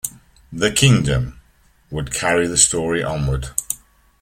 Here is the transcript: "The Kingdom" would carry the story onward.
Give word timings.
"The 0.51 0.71
Kingdom" 0.71 1.39
would 1.91 2.11
carry 2.11 2.47
the 2.47 2.57
story 2.57 3.03
onward. 3.03 3.49